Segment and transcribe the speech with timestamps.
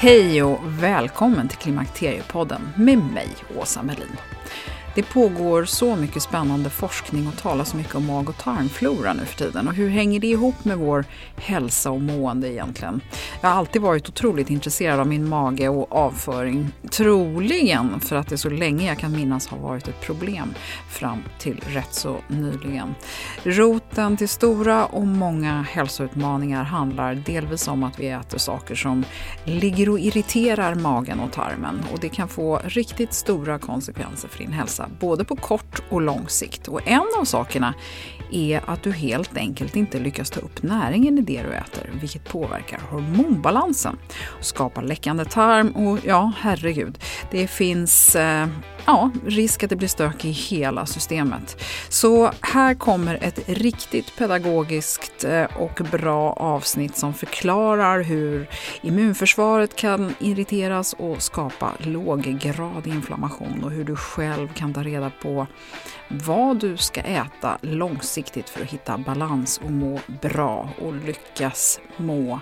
[0.00, 4.16] Hej och välkommen till Klimakteriepodden med mig, Åsa Melin.
[4.98, 9.24] Det pågår så mycket spännande forskning och talas så mycket om mag och tarmflora nu
[9.24, 9.68] för tiden.
[9.68, 11.04] Och hur hänger det ihop med vår
[11.36, 13.00] hälsa och mående egentligen?
[13.40, 16.72] Jag har alltid varit otroligt intresserad av min mage och avföring.
[16.90, 20.54] Troligen för att det så länge jag kan minnas har varit ett problem
[20.90, 22.94] fram till rätt så nyligen.
[23.42, 29.04] Roten till stora och många hälsoutmaningar handlar delvis om att vi äter saker som
[29.44, 34.52] ligger och irriterar magen och tarmen och det kan få riktigt stora konsekvenser för din
[34.52, 36.68] hälsa både på kort och lång sikt.
[36.68, 37.74] Och en av sakerna
[38.30, 42.28] är att du helt enkelt inte lyckas ta upp näringen i det du äter, vilket
[42.28, 43.98] påverkar hormonbalansen.
[44.40, 46.98] Skapar läckande tarm och ja, herregud,
[47.30, 48.46] det finns eh,
[48.86, 51.64] ja, risk att det blir stök i hela systemet.
[51.88, 58.48] Så här kommer ett riktigt pedagogiskt eh, och bra avsnitt som förklarar hur
[58.82, 65.46] immunförsvaret kan irriteras och skapa låggradig inflammation och hur du själv kan ta reda på
[66.08, 72.40] vad du ska äta långsiktigt för att hitta balans och må bra och lyckas må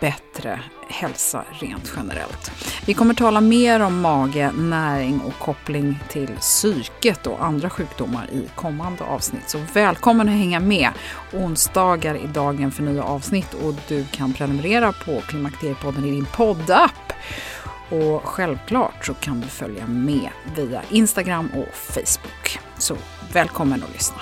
[0.00, 2.50] bättre hälsa rent generellt.
[2.86, 8.48] Vi kommer tala mer om mage, näring och koppling till psyket och andra sjukdomar i
[8.54, 9.50] kommande avsnitt.
[9.50, 10.90] Så välkommen att hänga med!
[11.32, 17.12] Onsdagar är dagen för nya avsnitt och du kan prenumerera på Klimakteriepodden i din poddapp.
[17.94, 22.58] Och självklart så kan du följa med via Instagram och Facebook.
[22.78, 22.96] Så
[23.32, 24.20] välkommen att lyssna!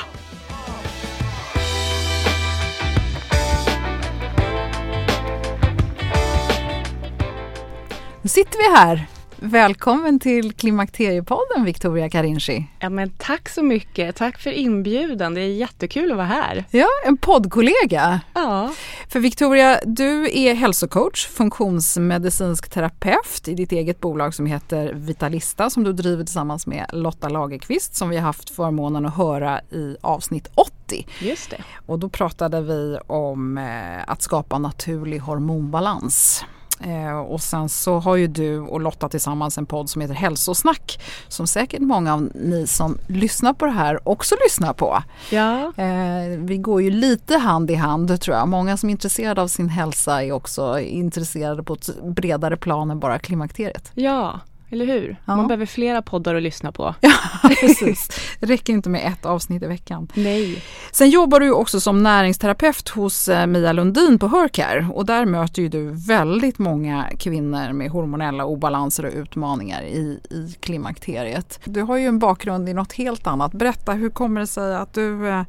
[8.23, 9.07] Nu sitter vi här.
[9.45, 12.67] Välkommen till Klimakteriepodden Victoria Karinci.
[12.81, 14.17] Ja men tack så mycket.
[14.17, 15.35] Tack för inbjudan.
[15.35, 16.65] Det är jättekul att vara här.
[16.71, 18.21] Ja, en poddkollega.
[18.35, 18.73] Ja.
[19.09, 25.85] För Victoria, du är hälsocoach, funktionsmedicinsk terapeut i ditt eget bolag som heter Vitalista som
[25.85, 30.49] du driver tillsammans med Lotta Lagerqvist som vi har haft förmånen att höra i avsnitt
[30.55, 31.07] 80.
[31.21, 31.65] Just det.
[31.87, 36.45] Och då pratade vi om eh, att skapa naturlig hormonbalans.
[36.85, 41.01] Eh, och sen så har ju du och Lotta tillsammans en podd som heter Hälsosnack
[41.29, 45.03] som säkert många av ni som lyssnar på det här också lyssnar på.
[45.31, 45.73] Ja.
[45.77, 48.49] Eh, vi går ju lite hand i hand tror jag.
[48.49, 53.01] Många som är intresserade av sin hälsa är också intresserade på ett bredare plan än
[53.01, 53.93] bara klimakteriet.
[53.95, 54.41] Ja,
[54.73, 55.17] eller hur?
[55.25, 55.37] Ja.
[55.37, 56.95] Man behöver flera poddar att lyssna på.
[57.01, 57.13] Ja,
[57.61, 58.09] precis.
[58.41, 60.09] Det räcker inte med ett avsnitt i veckan.
[60.15, 60.63] Nej.
[60.93, 65.69] Sen jobbar du också som näringsterapeut hos eh, Mia Lundin på Hercare och där möter
[65.69, 71.61] du väldigt många kvinnor med hormonella obalanser och utmaningar i, i klimakteriet.
[71.65, 73.53] Du har ju en bakgrund i något helt annat.
[73.53, 75.45] Berätta, hur kommer det sig att du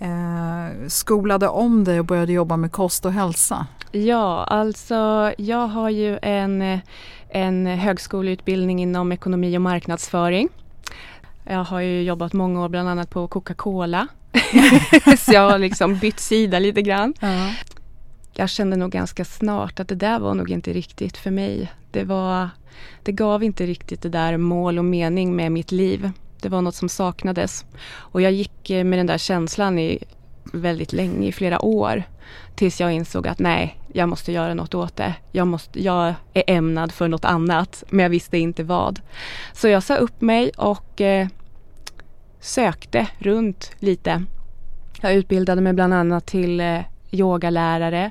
[0.00, 3.66] eh, skolade om dig och började jobba med kost och hälsa?
[3.92, 6.80] Ja, alltså jag har ju en,
[7.28, 10.48] en högskoleutbildning inom ekonomi och marknadsföring.
[11.44, 14.08] Jag har ju jobbat många år bland annat på Coca-Cola.
[15.18, 17.14] Så jag har liksom bytt sida lite grann.
[17.20, 17.52] Ja.
[18.32, 21.72] Jag kände nog ganska snart att det där var nog inte riktigt för mig.
[21.90, 22.48] Det, var,
[23.02, 26.10] det gav inte riktigt det där mål och mening med mitt liv.
[26.40, 27.64] Det var något som saknades.
[27.92, 29.98] Och jag gick eh, med den där känslan i
[30.52, 32.02] väldigt länge, i flera år.
[32.54, 35.14] Tills jag insåg att nej, jag måste göra något åt det.
[35.32, 39.00] Jag, måste, jag är ämnad för något annat, men jag visste inte vad.
[39.52, 41.28] Så jag sa upp mig och eh,
[42.40, 44.24] sökte runt lite.
[45.00, 48.10] Jag utbildade mig bland annat till eh, yogalärare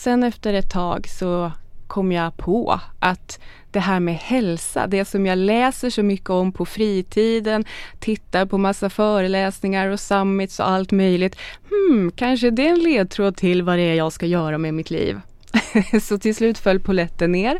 [0.00, 1.52] sen efter ett tag så
[1.90, 3.40] kom jag på att
[3.70, 7.64] det här med hälsa, det som jag läser så mycket om på fritiden,
[7.98, 11.36] tittar på massa föreläsningar och summits och allt möjligt.
[11.68, 14.90] Hmm, kanske det är en ledtråd till vad det är jag ska göra med mitt
[14.90, 15.20] liv.
[16.02, 17.58] så till slut föll poletten ner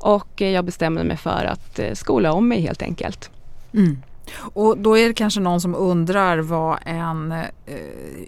[0.00, 3.30] och jag bestämde mig för att eh, skola om mig helt enkelt.
[3.72, 4.02] Mm.
[4.38, 7.46] Och då är det kanske någon som undrar vad en eh,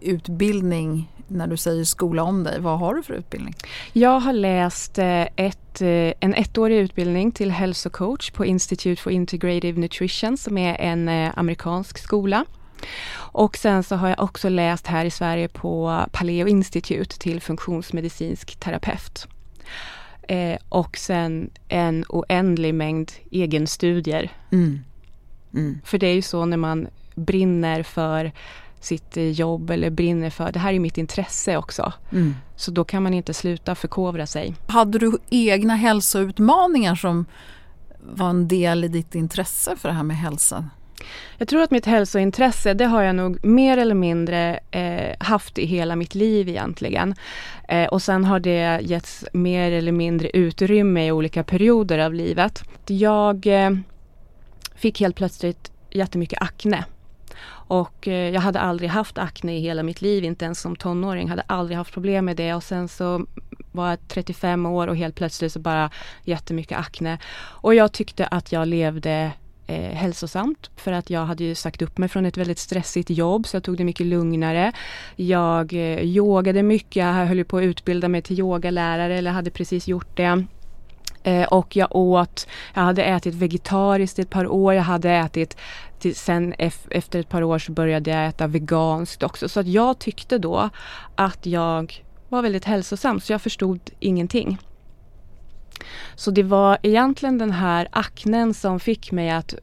[0.03, 3.55] utbildning när du säger skola om dig, vad har du för utbildning?
[3.93, 9.81] Jag har läst eh, ett, eh, en ettårig utbildning till hälsocoach på Institute for Integrative
[9.81, 12.45] Nutrition som är en eh, amerikansk skola.
[13.17, 18.57] Och sen så har jag också läst här i Sverige på Paleo Institute till funktionsmedicinsk
[18.57, 19.27] terapeut.
[20.29, 24.31] Eh, och sen en oändlig mängd egenstudier.
[24.53, 24.81] Mm.
[25.55, 25.81] Mm.
[25.85, 28.33] För det är ju så när man brinner för
[28.87, 31.93] sitt jobb eller brinner för, det här är mitt intresse också.
[32.13, 32.35] Mm.
[32.57, 34.55] Så då kan man inte sluta förkovra sig.
[34.67, 37.27] Hade du egna hälsoutmaningar som
[38.01, 40.71] var en del i ditt intresse för det här med hälsa?
[41.39, 45.67] Jag tror att mitt hälsointresse, det har jag nog mer eller mindre eh, haft i
[45.67, 47.15] hela mitt liv egentligen.
[47.69, 52.65] Eh, och sen har det getts mer eller mindre utrymme i olika perioder av livet.
[52.87, 53.71] Jag eh,
[54.75, 56.85] fick helt plötsligt jättemycket akne.
[57.69, 61.29] Och eh, jag hade aldrig haft akne i hela mitt liv, inte ens som tonåring.
[61.29, 63.27] Hade aldrig haft problem med det och sen så
[63.73, 65.91] var jag 35 år och helt plötsligt så bara
[66.25, 67.19] jättemycket akne.
[67.39, 69.33] Och jag tyckte att jag levde
[69.67, 73.47] eh, hälsosamt för att jag hade ju sagt upp mig från ett väldigt stressigt jobb
[73.47, 74.73] så jag tog det mycket lugnare.
[75.17, 79.89] Jag eh, yogade mycket, jag höll på att utbilda mig till yogalärare eller hade precis
[79.89, 80.45] gjort det.
[81.27, 85.57] Eh, och jag åt, jag hade ätit vegetariskt i ett par år, jag hade ätit
[85.99, 86.55] till, sen
[86.91, 89.49] efter ett par år så började jag äta veganskt också.
[89.49, 90.71] Så att jag tyckte då
[91.15, 94.59] att jag var väldigt hälsosam så jag förstod ingenting.
[96.15, 99.55] Så det var egentligen den här aknen som fick mig att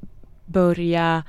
[0.45, 1.23] börja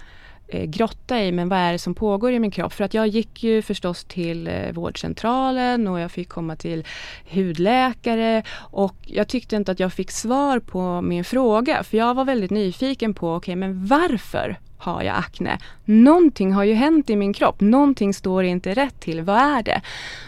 [0.49, 2.73] Eh, grotta i, men vad är det som pågår i min kropp?
[2.73, 6.85] För att jag gick ju förstås till eh, vårdcentralen och jag fick komma till
[7.31, 12.25] hudläkare och jag tyckte inte att jag fick svar på min fråga för jag var
[12.25, 15.59] väldigt nyfiken på, okej okay, men varför har jag akne.
[15.85, 19.81] Någonting har ju hänt i min kropp, någonting står inte rätt till, vad är det?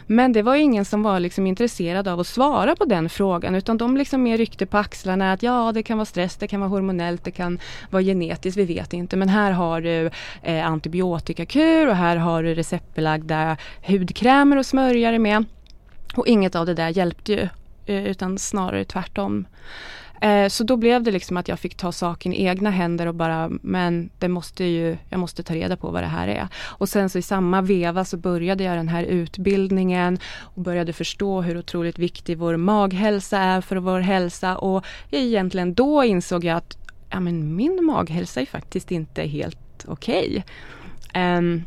[0.06, 3.78] Men det var ingen som var liksom intresserad av att svara på den frågan utan
[3.78, 6.70] de liksom mer ryckte på axlarna att ja det kan vara stress, det kan vara
[6.70, 7.58] hormonellt, det kan
[7.90, 10.10] vara genetiskt, vi vet inte men här har du
[10.42, 13.56] eh, antibiotikakur och här har du receptbelagda
[13.86, 15.44] hudkrämer och smörja dig med.
[16.14, 17.48] Och inget av det där hjälpte ju
[17.86, 19.46] eh, utan snarare tvärtom.
[20.20, 23.14] Eh, så då blev det liksom att jag fick ta saken i egna händer och
[23.14, 26.48] bara, men det måste ju, jag måste ta reda på vad det här är.
[26.56, 31.42] Och sen så i samma veva så började jag den här utbildningen och började förstå
[31.42, 36.76] hur otroligt viktig vår maghälsa är för vår hälsa och egentligen då insåg jag att
[37.10, 40.44] ja, men min maghälsa är faktiskt inte helt okej.
[41.12, 41.38] Okay.
[41.38, 41.64] Um,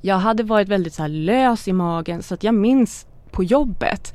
[0.00, 4.14] jag hade varit väldigt så lös i magen så att jag minns på jobbet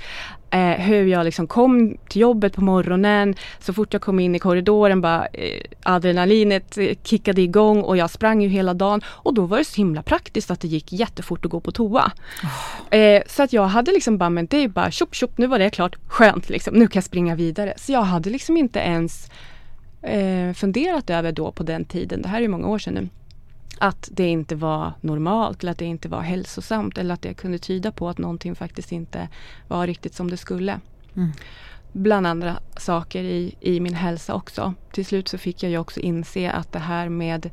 [0.50, 3.36] eh, hur jag liksom kom till jobbet på morgonen.
[3.60, 8.10] Så fort jag kom in i korridoren bara eh, adrenalinet eh, kickade igång och jag
[8.10, 9.02] sprang ju hela dagen.
[9.06, 12.12] Och då var det så himla praktiskt att det gick jättefort att gå på toa.
[12.44, 13.00] Oh.
[13.00, 15.60] Eh, så att jag hade liksom bara, men det är bara tjopp tjopp, nu var
[15.60, 17.74] det klart, skönt liksom, nu kan jag springa vidare.
[17.78, 19.32] Så jag hade liksom inte ens
[20.02, 23.10] eh, funderat över då på den tiden, det här är många år sedan nu
[23.80, 27.58] att det inte var normalt eller att det inte var hälsosamt eller att det kunde
[27.58, 29.30] tyda på att någonting faktiskt inte
[29.68, 30.80] var riktigt som det skulle.
[31.16, 31.32] Mm.
[31.92, 34.74] Bland andra saker i, i min hälsa också.
[34.92, 37.50] Till slut så fick jag ju också inse att det här med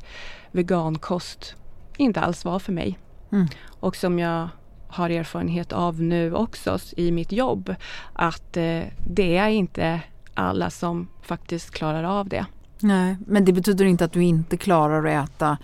[0.51, 1.55] vegankost
[1.97, 2.99] inte alls var för mig.
[3.31, 3.47] Mm.
[3.65, 4.49] Och som jag
[4.87, 7.75] har erfarenhet av nu också i mitt jobb
[8.13, 10.01] att eh, det är inte
[10.33, 12.45] alla som faktiskt klarar av det.
[12.79, 15.57] Nej, men det betyder inte att du inte klarar att äta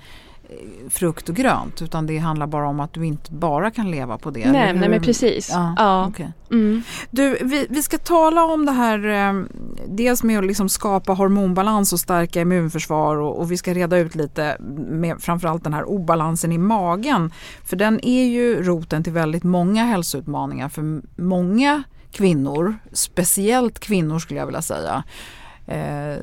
[0.89, 4.31] frukt och grönt utan det handlar bara om att du inte bara kan leva på
[4.31, 4.51] det.
[4.51, 5.49] Nej, nej men precis.
[5.51, 6.07] Ja, ja.
[6.07, 6.27] Okay.
[6.51, 6.83] Mm.
[7.11, 9.43] Du, vi, vi ska tala om det här eh,
[9.87, 14.15] dels med att liksom skapa hormonbalans och stärka immunförsvar och, och, vi ska reda ut
[14.15, 14.57] lite
[14.89, 17.33] med framförallt den här obalansen i magen.
[17.65, 24.39] För den är ju roten till väldigt många hälsoutmaningar för många kvinnor, speciellt kvinnor skulle
[24.39, 25.03] jag vilja säga.
[25.71, 26.17] Eh,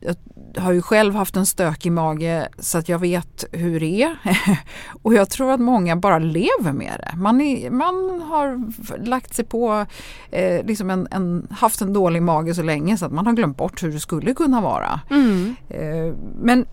[0.00, 4.16] jag har ju själv haft en stökig mage så att jag vet hur det är.
[5.02, 7.16] och jag tror att många bara lever med det.
[7.16, 8.72] Man, är, man har
[9.04, 9.86] lagt sig på,
[10.30, 13.56] eh, liksom en, en, haft en dålig mage så länge så att man har glömt
[13.56, 15.00] bort hur det skulle kunna vara.
[15.10, 15.54] Mm.
[15.68, 16.66] Eh, men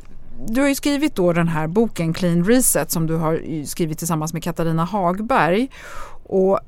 [0.47, 4.33] du har ju skrivit då den här boken Clean Reset som du har skrivit tillsammans
[4.33, 5.69] med Katarina Hagberg.
[6.23, 6.59] Och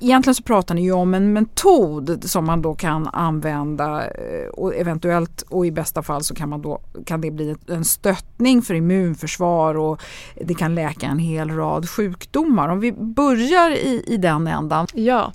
[0.00, 4.74] egentligen så pratar ni ju om en metod som man då kan använda eh, och
[4.74, 8.74] eventuellt och i bästa fall så kan, man då, kan det bli en stöttning för
[8.74, 10.02] immunförsvar och
[10.34, 12.68] det kan läka en hel rad sjukdomar.
[12.68, 14.86] Om vi börjar i, i den ändan.
[14.94, 15.32] Ja.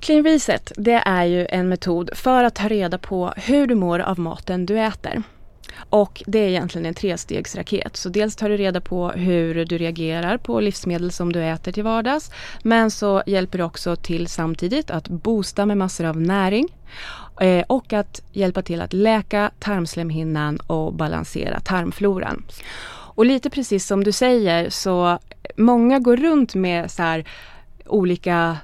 [0.00, 3.98] Clean Reset det är ju en metod för att ta reda på hur du mår
[3.98, 5.22] av maten du äter.
[5.90, 7.96] Och det är egentligen en trestegsraket.
[7.96, 11.82] Så dels tar du reda på hur du reagerar på livsmedel som du äter till
[11.82, 12.30] vardags.
[12.62, 16.68] Men så hjälper det också till samtidigt att boosta med massor av näring.
[17.40, 22.44] Eh, och att hjälpa till att läka tarmslemhinnan och balansera tarmfloran.
[23.14, 25.18] Och lite precis som du säger så
[25.56, 27.24] många går runt med så här
[27.86, 28.56] olika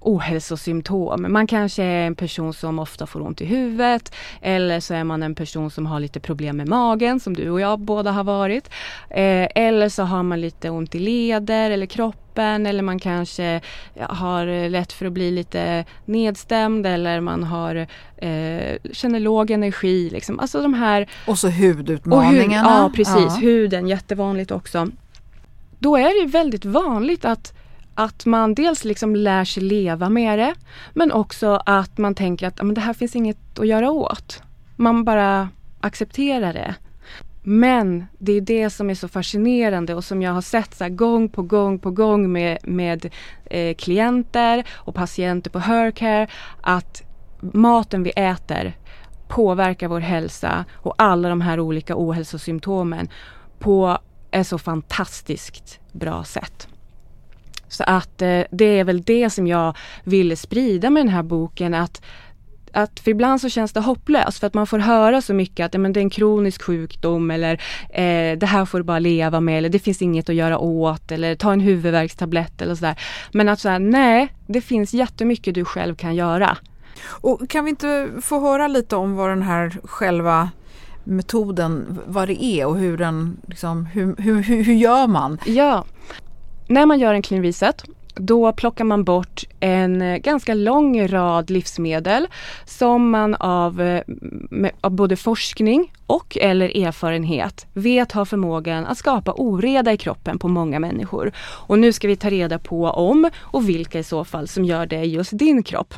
[0.00, 1.26] ohälsosymptom.
[1.28, 5.22] Man kanske är en person som ofta får ont i huvudet eller så är man
[5.22, 8.70] en person som har lite problem med magen som du och jag båda har varit.
[9.10, 13.60] Eh, eller så har man lite ont i leder eller kroppen eller man kanske
[14.00, 17.74] har lätt för att bli lite nedstämd eller man har,
[18.16, 20.10] eh, känner låg energi.
[20.10, 20.40] Liksom.
[20.40, 21.10] Alltså de här...
[21.26, 22.84] Och så hudutmaningarna.
[22.84, 23.38] Och hud, ja precis, ja.
[23.40, 24.88] huden jättevanligt också.
[25.78, 27.59] Då är det väldigt vanligt att
[27.94, 30.54] att man dels liksom lär sig leva med det
[30.92, 34.42] men också att man tänker att men det här finns inget att göra åt.
[34.76, 35.48] Man bara
[35.80, 36.74] accepterar det.
[37.42, 41.28] Men det är det som är så fascinerande och som jag har sett så gång
[41.28, 43.10] på gång på gång med, med
[43.44, 46.28] eh, klienter och patienter på Hercare
[46.60, 47.02] att
[47.40, 48.76] maten vi äter
[49.28, 53.08] påverkar vår hälsa och alla de här olika ohälsosymptomen
[53.58, 53.98] på
[54.30, 56.68] ett så fantastiskt bra sätt.
[57.70, 61.74] Så att eh, det är väl det som jag ville sprida med den här boken
[61.74, 62.02] att
[62.72, 65.80] att för ibland så känns det hopplöst för att man får höra så mycket att
[65.80, 67.54] men det är en kronisk sjukdom eller
[67.90, 71.12] eh, det här får du bara leva med eller det finns inget att göra åt
[71.12, 73.00] eller ta en huvudvärkstablett eller sådär.
[73.32, 76.56] Men att säga nej, det finns jättemycket du själv kan göra.
[77.06, 80.50] Och kan vi inte få höra lite om vad den här själva
[81.04, 85.38] metoden, vad det är och hur den, liksom, hur, hur, hur, hur gör man?
[85.46, 85.84] Ja,
[86.70, 87.84] när man gör en clean reset
[88.14, 92.28] då plockar man bort en eh, ganska lång rad livsmedel
[92.64, 94.02] som man av, eh,
[94.80, 100.48] av, både forskning och eller erfarenhet vet har förmågan att skapa oreda i kroppen på
[100.48, 101.32] många människor.
[101.38, 104.86] Och nu ska vi ta reda på om och vilka i så fall som gör
[104.86, 105.94] det i just din kropp.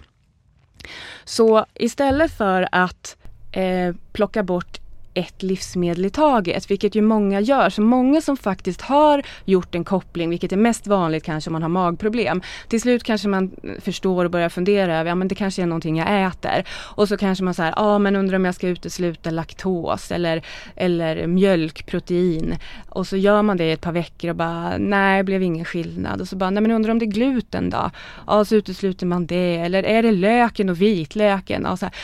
[1.24, 3.16] Så istället för att
[3.52, 4.81] eh, plocka bort
[5.14, 7.70] ett livsmedel i taget, vilket ju många gör.
[7.70, 11.62] Så många som faktiskt har gjort en koppling, vilket är mest vanligt kanske om man
[11.62, 12.42] har magproblem.
[12.68, 13.50] Till slut kanske man
[13.80, 16.64] förstår och börjar fundera över, ja men det kanske är någonting jag äter.
[16.70, 20.42] Och så kanske man säger, ja men undrar om jag ska utesluta laktos eller,
[20.76, 22.56] eller mjölkprotein.
[22.88, 25.64] Och så gör man det i ett par veckor och bara, nej det blev ingen
[25.64, 26.20] skillnad.
[26.20, 27.90] Och så bara, nej men undrar om det är gluten då?
[28.26, 29.56] Ja så utesluter man det.
[29.56, 31.62] Eller är det löken och vitlöken?
[31.64, 31.94] Ja, så här.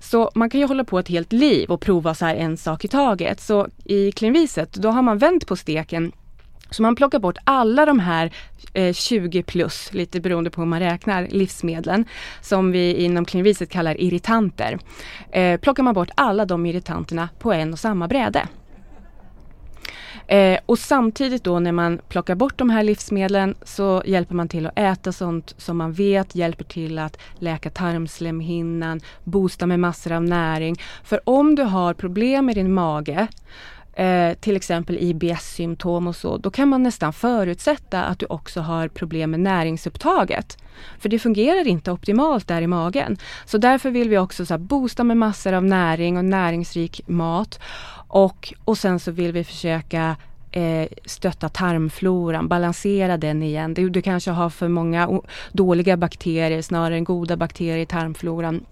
[0.00, 2.84] Så man kan ju hålla på ett helt liv och prova så här en sak
[2.84, 3.40] i taget.
[3.40, 6.12] Så i klinviset, då har man vänt på steken
[6.70, 8.32] så man plockar bort alla de här
[8.72, 12.04] eh, 20 plus, lite beroende på hur man räknar, livsmedlen
[12.40, 14.78] som vi inom klinviset kallar irritanter.
[15.32, 18.48] Eh, plockar man bort alla de irritanterna på en och samma bräde.
[20.30, 24.66] Eh, och samtidigt då när man plockar bort de här livsmedlen så hjälper man till
[24.66, 30.22] att äta sånt som man vet hjälper till att läka tarmslemhinnan, boosta med massor av
[30.22, 30.76] näring.
[31.04, 33.28] För om du har problem med din mage
[33.92, 38.88] Eh, till exempel IBS-symptom och så, då kan man nästan förutsätta att du också har
[38.88, 40.58] problem med näringsupptaget.
[40.98, 43.16] För det fungerar inte optimalt där i magen.
[43.44, 47.60] Så därför vill vi också så boosta med massor av näring och näringsrik mat.
[48.08, 50.16] Och, och sen så vill vi försöka
[50.50, 53.74] eh, stötta tarmfloran, balansera den igen.
[53.74, 55.20] Du, du kanske har för många
[55.52, 58.64] dåliga bakterier snarare än goda bakterier i tarmfloran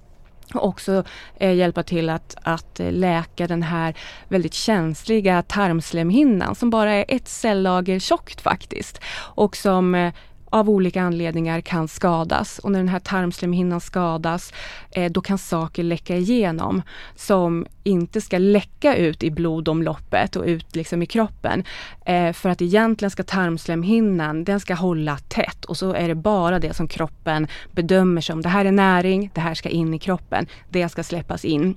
[0.54, 1.04] också
[1.36, 3.94] eh, hjälpa till att, att eh, läka den här
[4.28, 9.00] väldigt känsliga tarmslemhinnan som bara är ett cellager tjockt faktiskt
[9.34, 10.12] och som eh,
[10.50, 12.58] av olika anledningar kan skadas.
[12.58, 14.52] Och när den här tarmslemhinnan skadas
[14.90, 16.82] eh, då kan saker läcka igenom
[17.16, 21.64] som inte ska läcka ut i blodomloppet och ut liksom i kroppen.
[22.04, 25.64] Eh, för att egentligen ska tarmslemhinnan, den ska hålla tätt.
[25.64, 29.40] Och så är det bara det som kroppen bedömer som det här är näring, det
[29.40, 31.76] här ska in i kroppen, det ska släppas in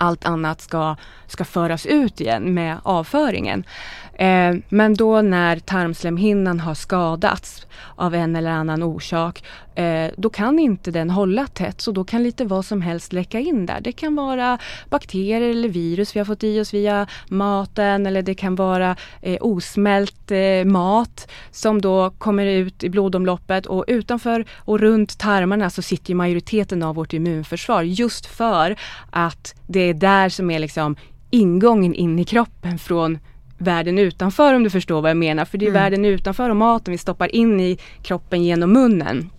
[0.00, 3.64] allt annat ska, ska föras ut igen med avföringen.
[4.14, 7.66] Eh, men då när tarmslemhinnan har skadats
[7.96, 9.44] av en eller annan orsak
[9.80, 13.38] eh, då kan inte den hålla tätt så då kan lite vad som helst läcka
[13.38, 13.80] in där.
[13.80, 14.58] Det kan vara
[14.90, 19.36] bakterier eller virus vi har fått i oss via maten eller det kan vara eh,
[19.40, 25.82] osmält eh, mat som då kommer ut i blodomloppet och utanför och runt tarmarna så
[25.82, 28.76] sitter majoriteten av vårt immunförsvar just för
[29.10, 30.96] att det är där som är liksom
[31.30, 33.18] ingången in i kroppen från
[33.58, 35.44] världen utanför om du förstår vad jag menar.
[35.44, 35.82] För det är mm.
[35.82, 39.30] världen utanför och maten vi stoppar in i kroppen genom munnen.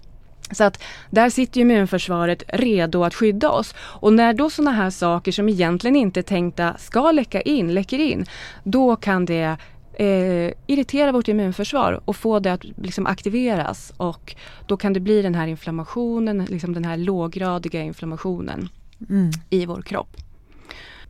[0.52, 3.76] Så att där sitter immunförsvaret redo att skydda oss.
[3.78, 8.00] Och när då sådana här saker som egentligen inte är tänkta ska läcka in, läcker
[8.00, 8.26] in,
[8.64, 9.58] då kan det
[9.94, 14.36] eh, irritera vårt immunförsvar och få det att liksom aktiveras och
[14.68, 18.70] då kan det bli den här inflammationen, liksom den här låggradiga inflammationen
[19.10, 19.32] mm.
[19.50, 20.18] i vår kropp.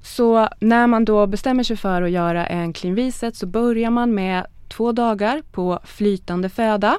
[0.02, 4.14] Så när man då bestämmer sig för att göra en clean reset så börjar man
[4.14, 6.98] med två dagar på flytande föda.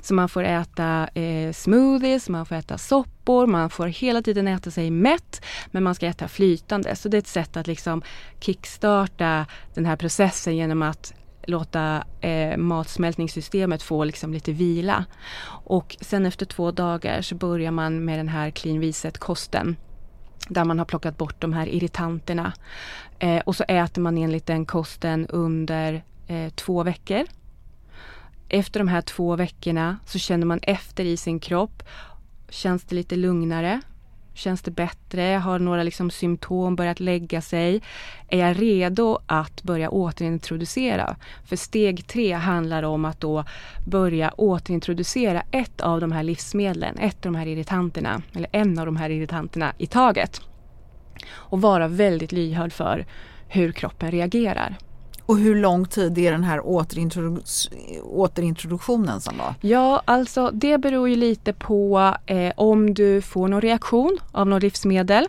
[0.00, 4.70] Så man får äta eh, smoothies, man får äta soppor, man får hela tiden äta
[4.70, 5.44] sig mätt.
[5.70, 6.96] Men man ska äta flytande.
[6.96, 8.02] Så det är ett sätt att liksom
[8.40, 11.14] kickstarta den här processen genom att
[11.46, 15.04] låta eh, matsmältningssystemet få liksom lite vila.
[15.64, 19.76] Och sen efter två dagar så börjar man med den här clean reset kosten
[20.48, 22.52] där man har plockat bort de här irritanterna.
[23.18, 27.24] Eh, och så äter man enligt den kosten under eh, två veckor.
[28.48, 31.82] Efter de här två veckorna så känner man efter i sin kropp.
[32.48, 33.80] Känns det lite lugnare?
[34.34, 35.22] Känns det bättre?
[35.22, 37.82] Har några liksom symptom börjat lägga sig?
[38.28, 41.16] Är jag redo att börja återintroducera?
[41.44, 43.44] För steg tre handlar om att då
[43.86, 48.86] börja återintroducera ett av de här livsmedlen, ett av de här irritanterna, eller en av
[48.86, 50.40] de här irritanterna i taget.
[51.30, 53.06] Och vara väldigt lyhörd för
[53.48, 54.76] hur kroppen reagerar.
[55.26, 57.40] Och hur lång tid är den här återintrodu
[58.02, 59.54] återintroduktionen som då?
[59.60, 64.62] Ja, alltså det beror ju lite på eh, om du får någon reaktion av något
[64.62, 65.26] livsmedel.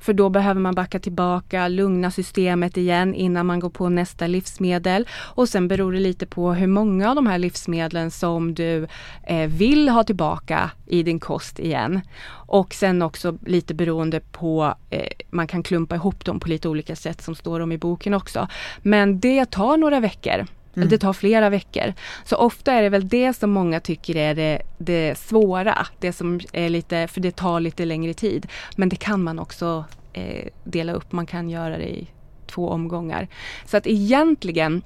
[0.00, 5.08] För då behöver man backa tillbaka, lugna systemet igen innan man går på nästa livsmedel.
[5.12, 8.86] Och sen beror det lite på hur många av de här livsmedlen som du
[9.26, 12.00] eh, vill ha tillbaka i din kost igen.
[12.30, 16.96] Och sen också lite beroende på, eh, man kan klumpa ihop dem på lite olika
[16.96, 18.48] sätt som står om i boken också.
[18.82, 20.46] Men det tar några veckor.
[20.76, 20.88] Mm.
[20.88, 21.94] Det tar flera veckor.
[22.24, 25.86] Så ofta är det väl det som många tycker är det, det svåra.
[25.98, 28.46] Det som är lite, för det tar lite längre tid.
[28.76, 31.12] Men det kan man också eh, dela upp.
[31.12, 32.08] Man kan göra det i
[32.46, 33.28] två omgångar.
[33.66, 34.82] Så att egentligen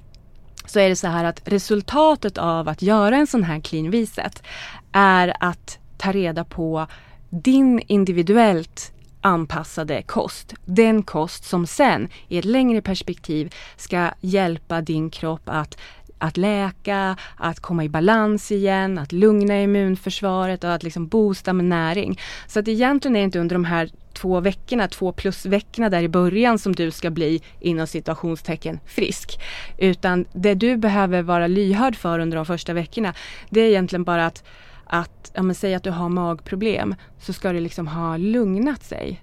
[0.65, 4.43] så är det så här att resultatet av att göra en sån här clean reset
[4.91, 6.87] är att ta reda på
[7.29, 8.91] din individuellt
[9.25, 10.53] anpassade kost.
[10.65, 15.77] Den kost som sen i ett längre perspektiv ska hjälpa din kropp att
[16.17, 21.65] att läka, att komma i balans igen, att lugna immunförsvaret och att liksom boosta med
[21.65, 22.19] näring.
[22.47, 26.03] Så att egentligen är det inte under de här två veckorna, två plus veckorna där
[26.03, 29.39] i början som du ska bli inom situationstecken frisk.
[29.77, 33.13] Utan det du behöver vara lyhörd för under de första veckorna
[33.49, 34.43] det är egentligen bara att
[34.85, 39.21] att, ja men säg att du har magproblem, så ska det liksom ha lugnat sig.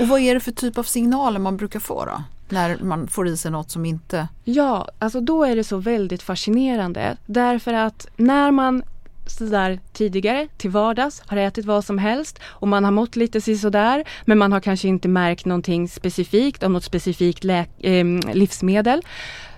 [0.00, 2.22] Och vad är det för typ av signaler man brukar få då?
[2.48, 4.28] När man får i sig något som inte...
[4.44, 7.16] Ja, alltså då är det så väldigt fascinerande.
[7.26, 8.82] Därför att när man
[9.26, 14.04] sådär tidigare till vardags, har ätit vad som helst och man har mått lite sådär
[14.24, 19.02] men man har kanske inte märkt någonting specifikt om något specifikt äh, livsmedel.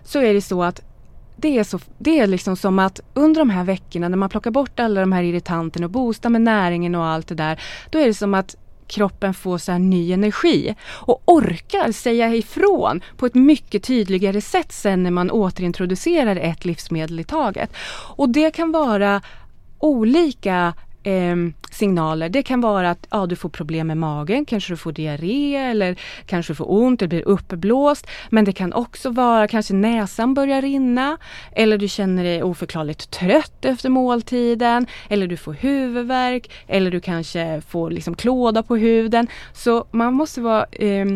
[0.05, 0.81] Så är det så att
[1.43, 4.51] det är, så, det är liksom som att under de här veckorna när man plockar
[4.51, 7.61] bort alla de här irritanterna och boostar med näringen och allt det där.
[7.91, 13.27] Då är det som att kroppen får så ny energi och orkar säga ifrån på
[13.27, 17.73] ett mycket tydligare sätt sen när man återintroducerar ett livsmedel i taget.
[18.17, 19.23] Och det kan vara
[19.79, 21.37] olika eh,
[21.71, 22.29] signaler.
[22.29, 26.01] Det kan vara att ja, du får problem med magen, kanske du får diarré eller
[26.27, 28.07] kanske du får ont, eller blir uppblåst.
[28.31, 31.19] Men det kan också vara kanske näsan börjar rinna
[31.53, 37.63] eller du känner dig oförklarligt trött efter måltiden eller du får huvudvärk eller du kanske
[37.69, 39.29] får liksom klåda på huden.
[39.53, 41.07] Så man måste vara eh,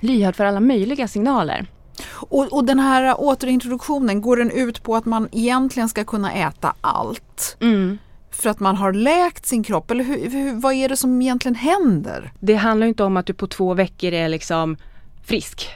[0.00, 1.66] lyhörd för alla möjliga signaler.
[2.10, 6.74] Och, och, den här återintroduktionen, går den ut på att man egentligen ska kunna äta
[6.80, 7.56] allt?
[7.60, 7.98] Mm
[8.38, 9.90] för att man har läkt sin kropp?
[9.90, 12.32] Eller hur, hur, vad är det som egentligen händer?
[12.40, 14.76] Det handlar inte om att du på två veckor är liksom
[15.24, 15.68] frisk.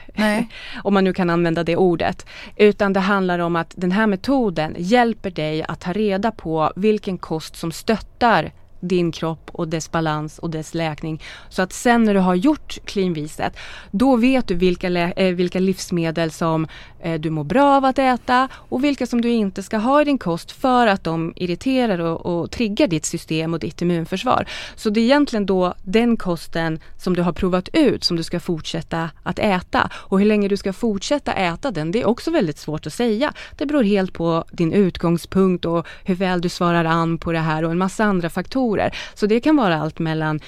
[0.83, 2.25] om man nu kan använda det ordet.
[2.55, 7.17] Utan det handlar om att den här metoden hjälper dig att ta reda på vilken
[7.17, 8.51] kost som stöttar
[8.83, 11.21] din kropp och dess balans och dess läkning.
[11.49, 13.57] Så att sen när du har gjort cleanviset,
[13.91, 16.67] då vet du vilka, äh, vilka livsmedel som
[16.99, 20.05] äh, du mår bra av att äta och vilka som du inte ska ha i
[20.05, 24.47] din kost för att de irriterar och, och triggar ditt system och ditt immunförsvar.
[24.75, 28.39] Så det är egentligen då den kosten som du har provat ut som du ska
[28.39, 29.89] fortsätta att äta.
[29.93, 33.33] Och hur länge du ska fortsätta äta den, det är också väldigt svårt att säga.
[33.57, 37.63] Det beror helt på din utgångspunkt och hur väl du svarar an på det här
[37.63, 38.72] och en massa andra faktorer.
[39.13, 40.39] Så det kan vara allt mellan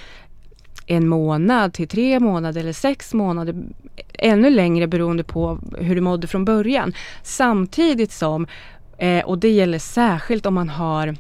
[0.87, 3.55] en månad till tre månader eller sex månader.
[4.13, 6.93] Ännu längre beroende på hur du mådde från början.
[7.23, 8.47] Samtidigt som,
[8.97, 11.15] eh, och det gäller särskilt om man har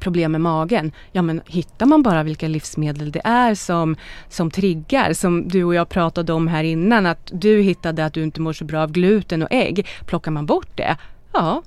[0.00, 3.96] problem med magen, ja men hittar man bara vilka livsmedel det är som,
[4.28, 8.22] som triggar, som du och jag pratade om här innan, att du hittade att du
[8.22, 10.96] inte mår så bra av gluten och ägg, plockar man bort det,
[11.32, 11.62] ja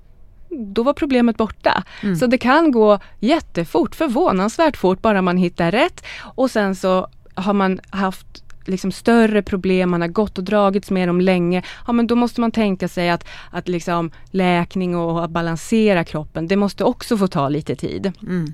[0.49, 1.83] då var problemet borta.
[2.03, 2.15] Mm.
[2.15, 6.05] Så det kan gå jättefort, förvånansvärt fort, bara man hittar rätt.
[6.35, 11.09] Och sen så har man haft liksom större problem, man har gått och dragits med
[11.09, 15.31] dem länge, ja men då måste man tänka sig att, att liksom läkning och att
[15.31, 18.11] balansera kroppen, det måste också få ta lite tid.
[18.21, 18.53] Mm.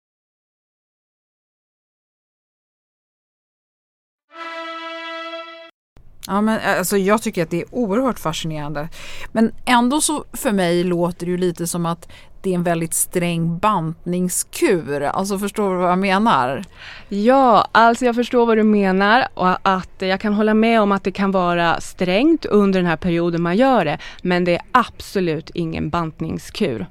[6.27, 8.89] Ja, men alltså, jag tycker att det är oerhört fascinerande.
[9.31, 12.07] Men ändå så för mig låter det ju lite som att
[12.41, 15.01] det är en väldigt sträng bantningskur.
[15.01, 16.63] Alltså förstår du vad jag menar?
[17.09, 21.03] Ja, alltså jag förstår vad du menar och att jag kan hålla med om att
[21.03, 23.97] det kan vara strängt under den här perioden man gör det.
[24.21, 26.87] Men det är absolut ingen bantningskur.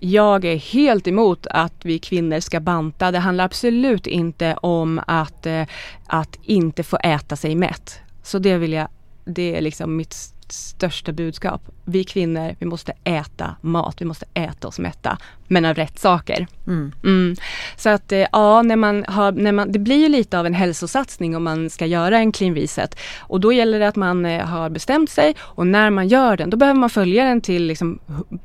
[0.00, 3.10] Jag är helt emot att vi kvinnor ska banta.
[3.10, 5.62] Det handlar absolut inte om att, eh,
[6.06, 8.00] att inte få äta sig mätt.
[8.24, 8.88] Så det vill jag,
[9.24, 11.62] det är liksom mitt största budskap.
[11.84, 15.18] Vi kvinnor, vi måste äta mat, vi måste äta oss mätta.
[15.48, 16.46] Men av rätt saker.
[16.66, 16.92] Mm.
[17.04, 17.36] Mm.
[17.76, 20.54] Så att eh, ja, när man har, när man, det blir ju lite av en
[20.54, 22.98] hälsosatsning om man ska göra en clean reset.
[23.20, 26.50] Och då gäller det att man eh, har bestämt sig och när man gör den,
[26.50, 27.98] då behöver man följa den till liksom,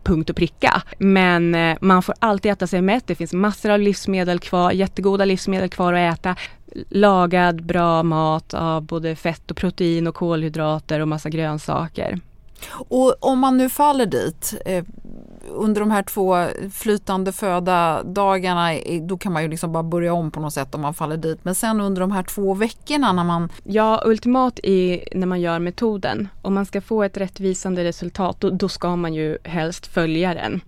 [0.03, 0.81] punkt och pricka.
[0.97, 3.07] Men eh, man får alltid äta sig mätt.
[3.07, 6.35] Det finns massor av livsmedel kvar, jättegoda livsmedel kvar att äta
[6.89, 12.19] lagad bra mat av både fett och protein och kolhydrater och massa grönsaker.
[12.71, 14.83] Och om man nu faller dit eh,
[15.49, 20.31] under de här två flytande föda dagarna då kan man ju liksom bara börja om
[20.31, 21.39] på något sätt om man faller dit.
[21.43, 23.49] Men sen under de här två veckorna när man...
[23.63, 26.27] Ja, ultimat är när man gör metoden.
[26.41, 30.61] Om man ska få ett rättvisande resultat då, då ska man ju helst följa den.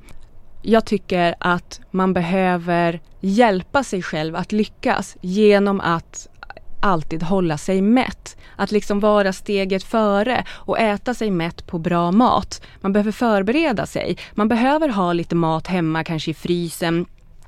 [0.62, 6.28] Jag tycker att man behöver hjälpa sig själv att lyckas genom att
[6.82, 8.38] alltid hålla sig mätt.
[8.56, 12.62] Att liksom vara steget före och äta sig mätt på bra mat.
[12.82, 14.18] Man behöver förbereda sig.
[14.34, 17.06] Man behöver ha lite mat hemma, kanske i frysen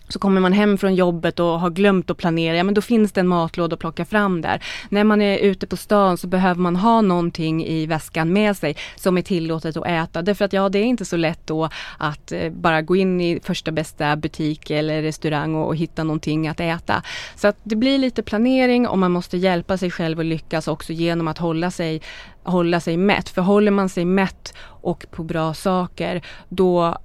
[0.08, 3.12] så kommer man hem från jobbet och har glömt att planera, ja men då finns
[3.12, 4.64] det en matlåda att plocka fram där.
[4.90, 8.76] När man är ute på stan så behöver man ha någonting i väskan med sig
[8.96, 10.22] som är tillåtet att äta.
[10.22, 13.40] Därför att ja, det är inte så lätt då att eh, bara gå in i
[13.44, 17.04] första bästa butik eller restaurang och, och, hitta någonting att äta.
[17.36, 20.94] Så att det blir lite planering och man måste hjälpa sig själv att lyckas också
[20.94, 22.02] genom att hålla sig
[22.44, 23.30] hålla sig mätt.
[23.30, 26.98] För håller man sig mätt och på bra saker då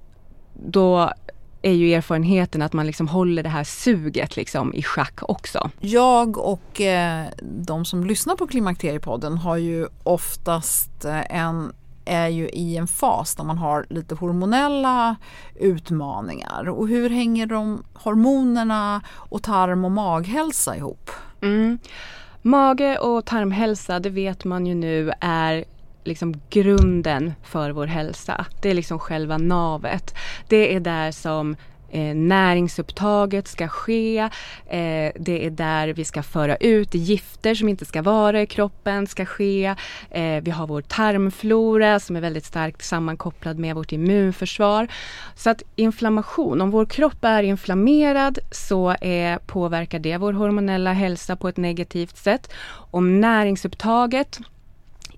[0.53, 1.13] då
[1.61, 5.69] är ju erfarenheten att man liksom håller det här suget liksom i schack också.
[5.79, 11.73] Jag och eh, de som lyssnar på Klimakteriepodden har ju oftast eh, en
[12.05, 15.15] är ju i en fas där man har lite hormonella
[15.55, 16.69] utmaningar.
[16.69, 21.11] Och hur hänger de hormonerna och tarm och maghälsa ihop?
[21.41, 21.79] Mm.
[22.41, 25.65] Mage och tarmhälsa, det vet man ju nu är
[26.03, 28.45] liksom grunden för vår hälsa.
[28.61, 30.15] Det är liksom själva navet.
[30.47, 31.55] Det är där som
[31.91, 34.17] eh, näringsupptaget ska ske.
[34.65, 39.07] Eh, det är där vi ska föra ut gifter som inte ska vara i kroppen
[39.07, 39.75] ska ske.
[40.11, 44.87] Eh, vi har vår tarmflora som är väldigt starkt sammankopplad med vårt immunförsvar.
[45.35, 51.35] Så att inflammation, om vår kropp är inflammerad så är, påverkar det vår hormonella hälsa
[51.35, 52.53] på ett negativt sätt.
[52.91, 54.39] Om näringsupptaget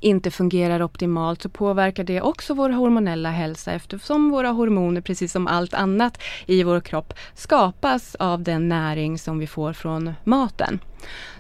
[0.01, 5.47] inte fungerar optimalt så påverkar det också vår hormonella hälsa eftersom våra hormoner, precis som
[5.47, 10.79] allt annat i vår kropp, skapas av den näring som vi får från maten.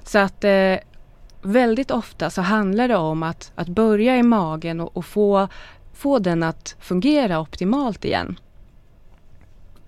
[0.03, 0.75] Så att eh,
[1.41, 5.47] väldigt ofta så handlar det om att, att börja i magen och, och få,
[5.93, 8.39] få den att fungera optimalt igen.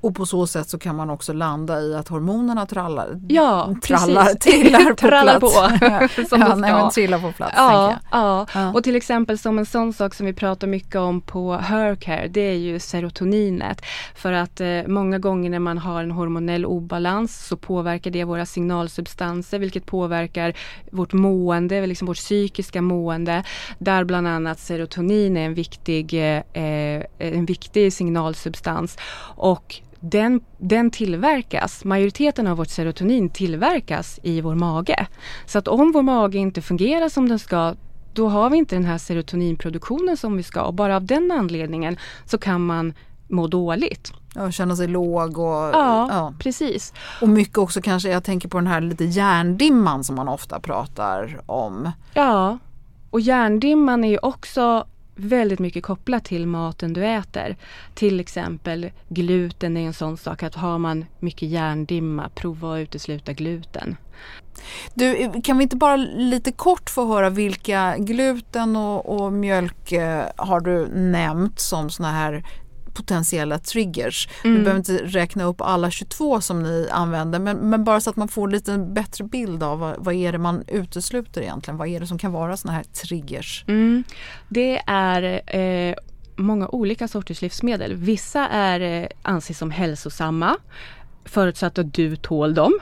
[0.04, 4.26] Och på så sätt så kan man också landa i att hormonerna trallar, ja, trallar
[4.26, 5.56] trillar på trallar plats.
[5.56, 6.24] på.
[6.30, 7.54] som ja, nej, men trillar på plats.
[7.56, 8.46] Ja, ja.
[8.54, 12.28] ja, och till exempel som en sån sak som vi pratar mycket om på Hercare,
[12.28, 13.82] det är ju serotoninet.
[14.16, 18.46] För att eh, många gånger när man har en hormonell obalans så påverkar det våra
[18.46, 20.54] signalsubstanser vilket påverkar
[20.92, 23.44] vårt mående, liksom vårt psykiska mående.
[23.78, 28.98] Där bland annat serotonin är en viktig, eh, en viktig signalsubstans.
[29.36, 35.08] Och den, den tillverkas, majoriteten av vårt serotonin tillverkas i vår mage.
[35.46, 37.76] Så att om vår mage inte fungerar som den ska
[38.14, 41.98] då har vi inte den här serotoninproduktionen som vi ska och bara av den anledningen
[42.26, 42.94] så kan man
[43.28, 44.14] må dåligt.
[44.36, 45.54] Ja, känna sig låg och...
[45.74, 46.94] Ja, ja, precis.
[47.22, 51.42] Och mycket också kanske, jag tänker på den här lite hjärndimman som man ofta pratar
[51.46, 51.92] om.
[52.14, 52.58] Ja,
[53.10, 54.86] och hjärndimman är ju också
[55.16, 57.56] väldigt mycket kopplat till maten du äter.
[57.94, 63.34] Till exempel gluten är en sån sak att har man mycket hjärndimma, prova att utesluta
[63.34, 63.98] gluten.
[64.94, 70.26] Du, kan vi inte bara lite kort få höra vilka gluten och, och mjölk eh,
[70.36, 72.44] har du nämnt som såna här
[72.94, 74.30] potentiella triggers.
[74.44, 74.58] Mm.
[74.58, 78.16] Vi behöver inte räkna upp alla 22 som ni använder men, men bara så att
[78.16, 81.78] man får lite bättre bild av vad, vad, är det man utesluter egentligen.
[81.78, 83.66] Vad är det som kan vara såna här triggers?
[83.68, 84.04] Mm.
[84.50, 85.96] Det är eh,
[86.36, 87.96] många olika sorters livsmedel.
[87.96, 90.58] Vissa är, eh, anses som hälsosamma
[91.26, 92.80] förutsatt att du tål dem.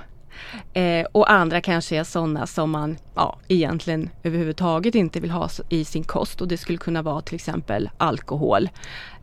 [0.73, 5.85] Eh, och andra kanske är sådana som man ja, egentligen överhuvudtaget inte vill ha i
[5.85, 8.69] sin kost och det skulle kunna vara till exempel alkohol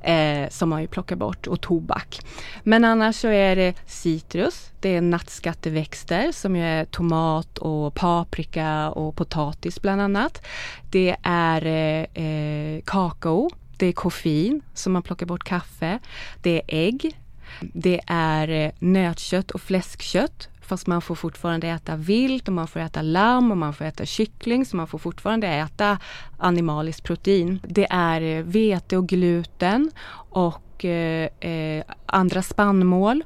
[0.02, 2.20] eh, som man ju plockar bort och tobak.
[2.62, 9.16] Men annars så är det citrus, det är nattskatteväxter som är tomat och paprika och
[9.16, 10.46] potatis bland annat.
[10.90, 15.98] Det är eh, eh kakao, det är koffein som man plockar bort kaffe.
[16.42, 17.18] Det är ägg,
[17.61, 22.81] det är eh, nötkött och fläskkött Fast man får fortfarande äta vilt och man får
[22.81, 25.98] äta lamm och man får äta kyckling så man får fortfarande äta
[26.38, 27.61] animaliskt protein.
[27.68, 29.90] Det är eh, vete och gluten
[30.31, 33.24] och eh, eh, andra spannmål.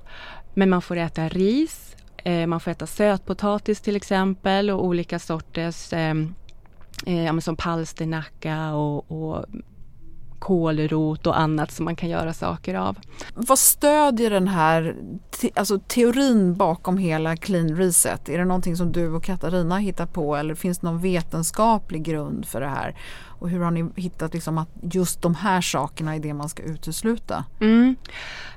[0.54, 5.92] Men man får äta ris, eh, man får äta sötpotatis till exempel och olika sorters
[5.92, 6.14] eh,
[7.06, 9.44] eh, som palsternacka och, och
[10.42, 12.98] kålrot och annat som man kan göra saker av.
[13.34, 14.96] Vad stödjer den här
[15.30, 18.28] te alltså teorin bakom hela Clean Reset?
[18.28, 22.46] Är det någonting som du och Katarina hittar på eller finns det någon vetenskaplig grund
[22.46, 22.96] för det här?
[23.38, 26.62] Och hur har ni hittat liksom att just de här sakerna är det man ska
[26.62, 27.44] utesluta?
[27.60, 27.96] Mm.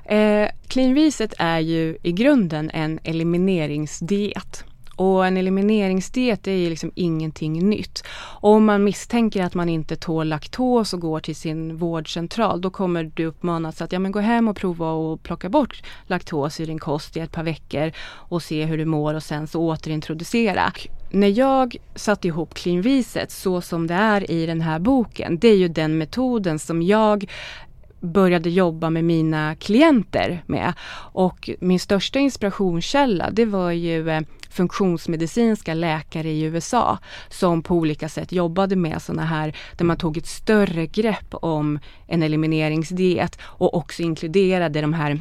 [0.04, 4.64] Eh, clean Reset är ju i grunden en elimineringsdiet.
[4.96, 8.04] Och en elimineringsdiet är ju liksom ingenting nytt.
[8.40, 13.10] Om man misstänker att man inte tål laktos och går till sin vårdcentral då kommer
[13.14, 16.78] du uppmanas att ja, men gå hem och prova och plocka bort laktos i din
[16.78, 20.72] kost i ett par veckor och se hur du mår och sen så återintroducera.
[21.10, 25.48] När jag satte ihop Clean Reset så som det är i den här boken, det
[25.48, 27.30] är ju den metoden som jag
[28.00, 30.72] började jobba med mina klienter med.
[31.12, 34.20] Och min största inspirationskälla det var ju eh,
[34.56, 40.16] funktionsmedicinska läkare i USA som på olika sätt jobbade med sådana här där man tog
[40.16, 45.20] ett större grepp om en elimineringsdiet och också inkluderade de här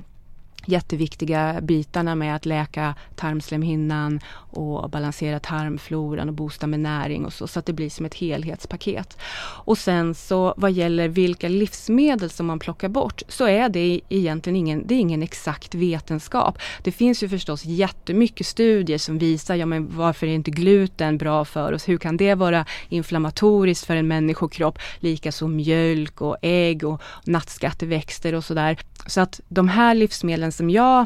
[0.66, 4.20] jätteviktiga bitarna med att läka tarmslemhinnan
[4.52, 8.16] och balansera tarmfloran och boosta med näring och så, så att det blir som ett
[8.16, 9.18] helhetspaket.
[9.66, 14.56] Och sen så vad gäller vilka livsmedel som man plockar bort så är det egentligen
[14.56, 16.58] ingen, det är ingen exakt vetenskap.
[16.84, 21.46] Det finns ju förstås jättemycket studier som visar, ja men varför är inte gluten bra
[21.46, 21.90] för oss?
[21.90, 24.80] Hur kan det vara inflammatoriskt för en människokropp?
[25.00, 28.78] Likaså mjölk och ägg och nattskatteväxter och sådär.
[29.08, 31.06] Så att de här livsmedlen som jag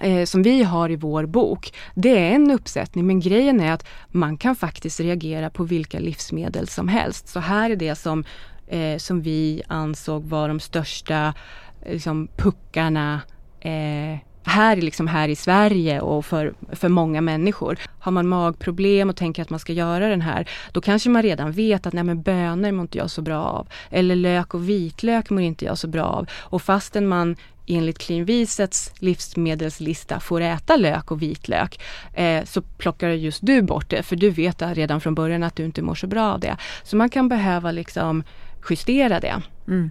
[0.00, 3.86] eh, som vi har i vår bok, det är en uppsättning men grejen är att
[4.08, 7.28] man kan faktiskt reagera på vilka livsmedel som helst.
[7.28, 8.24] Så här är det som,
[8.66, 11.34] eh, som vi ansåg var de största
[11.86, 13.20] liksom, puckarna
[13.60, 17.78] eh, här, liksom här i Sverige och för, för många människor.
[17.98, 21.52] Har man magproblem och tänker att man ska göra den här, då kanske man redan
[21.52, 23.68] vet att nej men bönor mår inte jag så bra av.
[23.90, 26.26] Eller lök och vitlök mår inte jag så bra av.
[26.32, 31.80] Och fastän man enligt Clean Visets livsmedelslista får äta lök och vitlök
[32.14, 35.64] eh, så plockar just du bort det för du vet redan från början att du
[35.64, 36.56] inte mår så bra av det.
[36.82, 38.22] Så man kan behöva liksom
[38.70, 39.42] justera det.
[39.68, 39.90] Mm.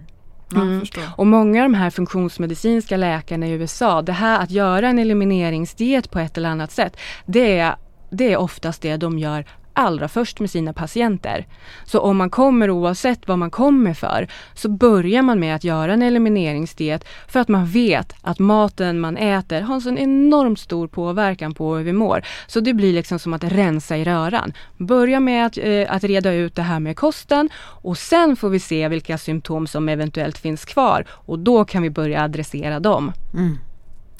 [0.54, 0.84] Mm.
[1.16, 6.10] Och många av de här funktionsmedicinska läkarna i USA, det här att göra en elimineringsdiet
[6.10, 7.76] på ett eller annat sätt, det är,
[8.10, 11.46] det är oftast det de gör allra först med sina patienter.
[11.84, 15.92] Så om man kommer oavsett vad man kommer för så börjar man med att göra
[15.92, 20.88] en elimineringsdiet för att man vet att maten man äter har en sån enormt stor
[20.88, 22.22] påverkan på hur vi mår.
[22.46, 24.52] Så det blir liksom som att rensa i röran.
[24.76, 27.48] Börja med att, eh, att reda ut det här med kosten
[27.82, 31.90] och sen får vi se vilka symptom som eventuellt finns kvar och då kan vi
[31.90, 33.12] börja adressera dem.
[33.34, 33.58] Mm.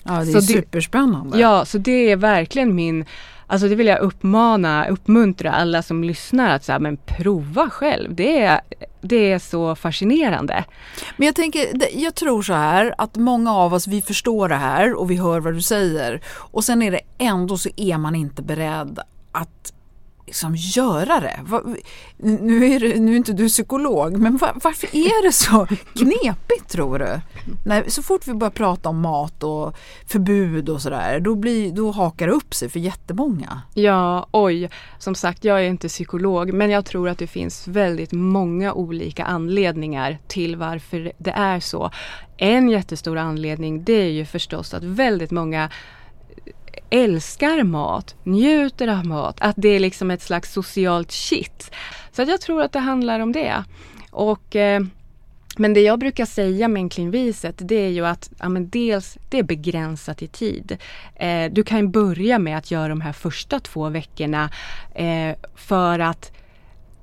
[0.05, 1.37] Ja, det är så superspännande.
[1.37, 3.05] Det, ja, så det är verkligen min
[3.53, 8.15] Alltså det vill jag uppmana, uppmuntra alla som lyssnar att säga, men prova själv.
[8.15, 8.61] Det är,
[9.01, 10.65] det är så fascinerande.
[11.17, 14.95] Men jag tänker, jag tror så här att många av oss, vi förstår det här
[14.95, 18.43] och vi hör vad du säger och sen är det ändå så är man inte
[18.43, 18.99] beredd
[19.33, 19.73] att
[20.27, 21.41] liksom göra det?
[22.19, 26.69] Nu är, det, nu är inte du psykolog, men var, varför är det så knepigt
[26.69, 27.21] tror du?
[27.65, 32.27] När, så fort vi börjar prata om mat och förbud och sådär, då, då hakar
[32.27, 33.63] det upp sig för jättemånga.
[33.75, 34.71] Ja, oj.
[34.99, 39.25] Som sagt, jag är inte psykolog, men jag tror att det finns väldigt många olika
[39.25, 41.91] anledningar till varför det är så.
[42.37, 45.71] En jättestor anledning, det är ju förstås att väldigt många
[46.93, 51.71] älskar mat, njuter av mat, att det är liksom ett slags socialt shit.
[52.13, 53.65] Så jag tror att det handlar om det.
[54.11, 54.83] Och eh,
[55.57, 59.39] men det jag brukar säga med enklinviset det är ju att ja, men dels det
[59.39, 60.77] är begränsat i tid.
[61.17, 64.51] Eh, du kan börja med att göra de här första två veckorna
[64.95, 66.33] eh, för att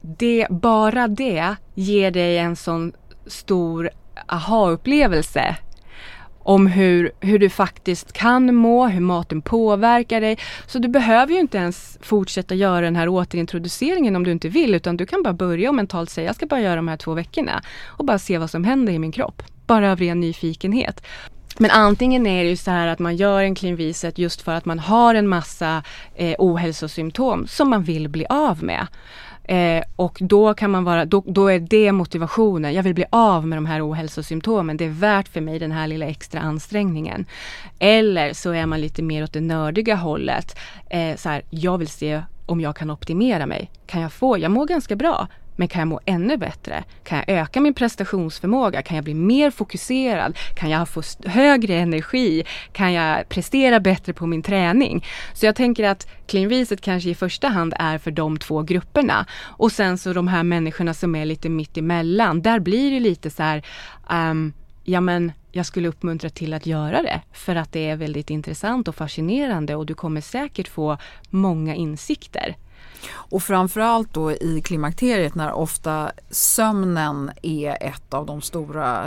[0.01, 2.93] det, bara det ger dig en sån
[3.27, 3.89] stor
[4.27, 5.55] aha-upplevelse
[6.39, 10.37] om hur, hur du faktiskt kan må, hur maten påverkar dig.
[10.67, 14.75] Så du behöver ju inte ens fortsätta göra den här återintroduceringen om du inte vill
[14.75, 17.13] utan du kan bara börja och mentalt säga jag ska bara göra de här två
[17.13, 19.43] veckorna och bara se vad som händer i min kropp.
[19.67, 21.03] Bara av ren nyfikenhet.
[21.57, 24.51] Men antingen är det ju så här att man gör en clean reset just för
[24.51, 25.83] att man har en massa
[26.15, 28.87] eh, ohälsosymptom som man vill bli av med.
[29.43, 32.73] Eh, och då kan man vara, då, då, är det motivationen.
[32.73, 34.77] Jag vill bli av med de här ohälsosymptomen.
[34.77, 37.25] Det är värt för mig den här lilla extra ansträngningen.
[37.79, 40.57] Eller så är man lite mer åt det nördiga hållet.
[40.89, 43.71] Eh, så här, jag vill se om jag kan optimera mig.
[43.87, 45.27] Kan jag få, jag mår ganska bra.
[45.59, 46.83] Men kan jag må ännu bättre?
[47.03, 48.81] Kan jag öka min prestationsförmåga?
[48.81, 50.37] Kan jag bli mer fokuserad?
[50.55, 52.43] Kan jag få högre energi?
[52.71, 55.05] Kan jag prestera bättre på min träning?
[55.33, 59.25] Så jag tänker att Clean Reset kanske i första hand är för de två grupperna.
[59.41, 62.41] Och sen så de här människorna som är lite mitt emellan.
[62.41, 63.65] Där blir det lite så här
[64.11, 68.29] um, ja men jag skulle uppmuntra till att göra det för att det är väldigt
[68.29, 70.97] intressant och fascinerande och du kommer säkert få
[71.29, 72.55] många insikter.
[73.09, 79.05] Och framförallt då i klimakteriet när ofta sömnen är ett av de stora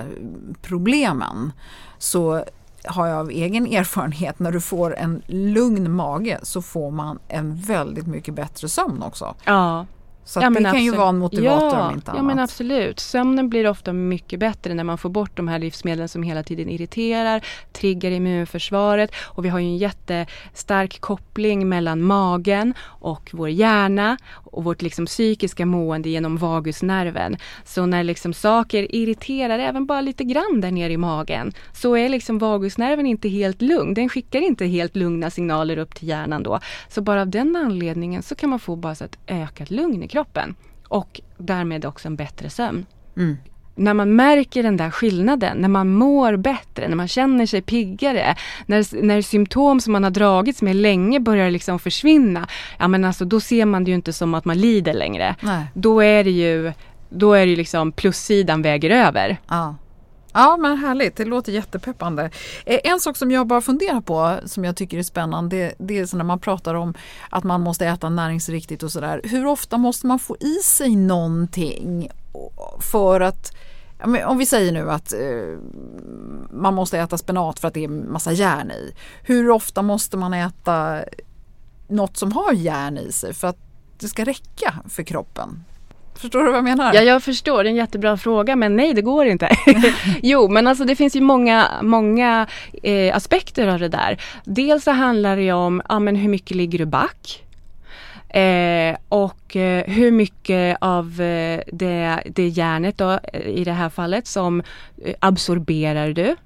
[0.62, 1.52] problemen
[1.98, 2.44] så
[2.84, 7.56] har jag av egen erfarenhet, när du får en lugn mage så får man en
[7.56, 9.34] väldigt mycket bättre sömn också.
[9.44, 9.86] Ja,
[10.24, 12.18] så ja, det kan ju vara en motivator ja, om inte annat.
[12.18, 13.00] Ja men absolut.
[13.00, 16.68] Sömnen blir ofta mycket bättre när man får bort de här livsmedlen som hela tiden
[16.68, 24.16] irriterar, triggar immunförsvaret och vi har ju en jättestark koppling mellan magen och vår hjärna
[24.52, 27.36] och vårt liksom psykiska mående genom vagusnerven.
[27.64, 32.08] Så när liksom saker irriterar även bara lite grann där nere i magen så är
[32.08, 33.94] liksom vagusnerven inte helt lugn.
[33.94, 36.60] Den skickar inte helt lugna signaler upp till hjärnan då.
[36.88, 40.08] Så bara av den anledningen så kan man få bara så ett ökat lugn i
[40.08, 40.54] kroppen
[40.88, 42.86] och därmed också en bättre sömn.
[43.16, 43.36] Mm.
[43.74, 48.36] När man märker den där skillnaden, när man mår bättre, när man känner sig piggare,
[48.66, 52.48] när, när symptom som man har dragits med länge börjar liksom försvinna,
[52.78, 55.36] ja men alltså då ser man det ju inte som att man lider längre.
[55.40, 55.66] Nej.
[55.74, 56.72] Då är det ju
[57.08, 59.40] då är det liksom plussidan väger över.
[59.48, 59.76] Ja.
[60.34, 62.30] Ja men härligt, det låter jättepeppande.
[62.66, 65.98] Eh, en sak som jag bara funderar på som jag tycker är spännande det, det
[65.98, 66.94] är när man pratar om
[67.30, 69.20] att man måste äta näringsriktigt och sådär.
[69.24, 72.08] Hur ofta måste man få i sig någonting
[72.80, 73.52] för att
[74.24, 75.58] om vi säger nu att eh,
[76.50, 78.94] man måste äta spenat för att det är massa järn i.
[79.22, 80.98] Hur ofta måste man äta
[81.88, 83.58] något som har järn i sig för att
[83.98, 85.64] det ska räcka för kroppen?
[86.14, 86.94] Förstår du vad jag menar?
[86.94, 87.64] Ja, jag förstår.
[87.64, 89.56] Det är en jättebra fråga, men nej, det går inte.
[90.22, 92.46] jo, men alltså det finns ju många, många
[92.82, 94.22] eh, aspekter av det där.
[94.44, 97.41] Dels så handlar det om, ja men hur mycket ligger du back?
[98.32, 103.88] Eh, och eh, hur mycket av eh, det, det järnet då, eh, i det här
[103.88, 104.62] fallet som
[105.04, 106.36] eh, absorberar du?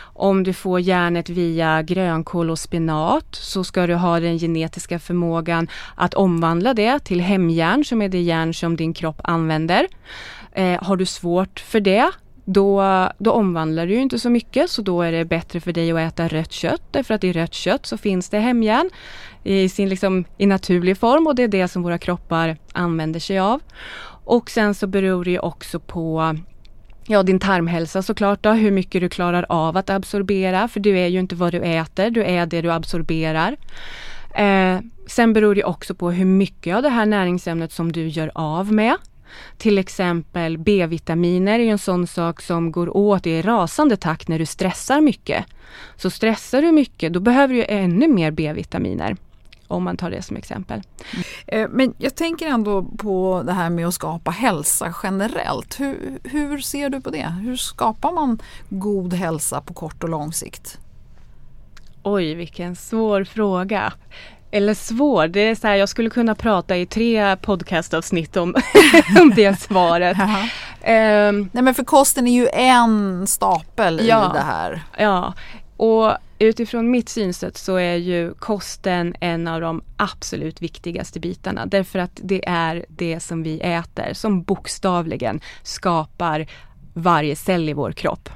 [0.00, 5.68] Om du får järnet via grönkål och spenat så ska du ha den genetiska förmågan
[5.94, 9.86] att omvandla det till hemjärn som är det järn som din kropp använder.
[10.52, 12.10] Eh, har du svårt för det
[12.50, 12.82] då,
[13.18, 16.28] då omvandlar du inte så mycket så då är det bättre för dig att äta
[16.28, 18.90] rött kött därför att i rött kött så finns det hemjärn
[19.44, 23.38] i, sin liksom, i naturlig form och det är det som våra kroppar använder sig
[23.38, 23.60] av.
[24.24, 26.36] Och sen så beror det också på
[27.10, 31.06] Ja, din tarmhälsa såklart då, hur mycket du klarar av att absorbera, för du är
[31.06, 33.56] ju inte vad du äter, du är det du absorberar.
[34.34, 38.30] Eh, sen beror det också på hur mycket av det här näringsämnet som du gör
[38.34, 38.96] av med.
[39.56, 44.46] Till exempel B-vitaminer är en sån sak som går åt i rasande takt när du
[44.46, 45.44] stressar mycket.
[45.96, 49.16] Så stressar du mycket, då behöver du ännu mer B-vitaminer
[49.68, 50.82] om man tar det som exempel.
[51.46, 51.70] Mm.
[51.70, 55.80] Men jag tänker ändå på det här med att skapa hälsa generellt.
[55.80, 57.26] Hur, hur ser du på det?
[57.42, 60.78] Hur skapar man god hälsa på kort och lång sikt?
[62.02, 63.92] Oj, vilken svår fråga.
[64.50, 68.54] Eller svår, det är så här, jag skulle kunna prata i tre podcastavsnitt om,
[69.20, 70.16] om det svaret.
[70.18, 74.82] um, Nej men för kosten är ju en stapel ja, i det här.
[74.98, 75.34] Ja,
[75.76, 81.66] och utifrån mitt synsätt så är ju kosten en av de absolut viktigaste bitarna.
[81.66, 86.46] Därför att det är det som vi äter som bokstavligen skapar
[86.94, 88.28] varje cell i vår kropp.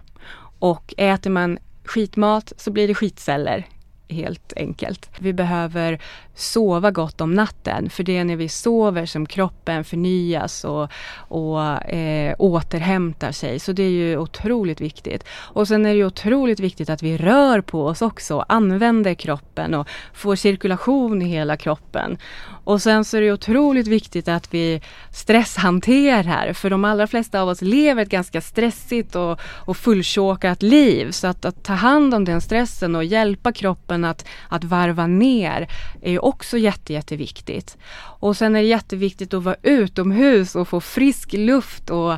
[0.59, 3.67] Och äter man skitmat så blir det skitceller
[4.13, 5.11] helt enkelt.
[5.19, 5.99] Vi behöver
[6.35, 11.91] sova gott om natten för det är när vi sover som kroppen förnyas och, och
[11.91, 13.59] eh, återhämtar sig.
[13.59, 15.25] Så det är ju otroligt viktigt.
[15.29, 19.89] Och sen är det otroligt viktigt att vi rör på oss också, använder kroppen och
[20.13, 22.19] får cirkulation i hela kroppen.
[22.65, 24.81] Och sen så är det otroligt viktigt att vi
[25.13, 31.11] stresshanterar för de allra flesta av oss lever ett ganska stressigt och, och fulltjåkat liv.
[31.11, 35.69] Så att, att ta hand om den stressen och hjälpa kroppen att, att varva ner
[36.03, 37.77] är också jätte, jätteviktigt.
[38.23, 42.13] Och sen är det jätteviktigt att vara utomhus och få frisk luft och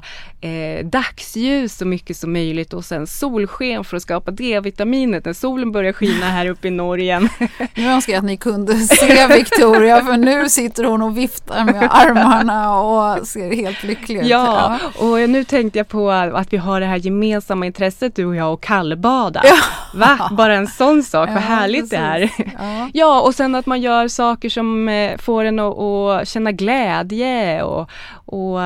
[0.45, 5.73] eh, dagsljus så mycket som möjligt och sen solsken för att skapa D-vitaminet när solen
[5.73, 7.21] börjar skina här uppe i Norge.
[7.75, 11.83] Nu önskar jag att ni kunde se Victoria för nu sitter hon och viftar med
[11.91, 14.27] armarna och ser helt lycklig ut.
[14.27, 18.37] Ja, och nu tänkte jag på att vi har det här gemensamma intresset du och
[18.37, 19.41] jag och kallbada.
[19.45, 19.57] Ja.
[19.95, 20.29] Va?
[20.31, 21.91] Bara en sån sak, vad härligt precis.
[21.91, 22.31] det är.
[22.59, 22.91] Ja.
[22.93, 27.63] ja, och sen att man gör saker som eh, får en att, att känna glädje
[27.63, 27.91] och,
[28.25, 28.61] och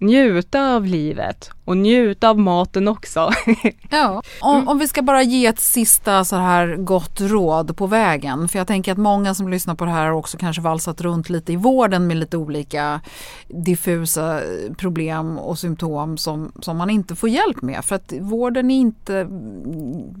[0.00, 3.30] njuta av livet och njuta av maten också.
[3.90, 8.48] ja, om, om, vi ska bara ge ett sista så här gott råd på vägen.
[8.48, 11.30] För jag tänker att många som lyssnar på det här har också kanske valsat runt
[11.30, 13.00] lite i vården med lite olika
[13.48, 14.40] diffusa
[14.76, 17.84] problem och symptom som, som man inte får hjälp med.
[17.84, 19.28] För att vården är inte,